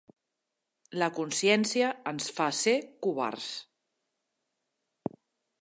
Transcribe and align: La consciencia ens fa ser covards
La 1.01 1.09
consciencia 1.17 1.91
ens 2.13 2.31
fa 2.39 2.49
ser 2.63 2.75
covards 3.09 3.53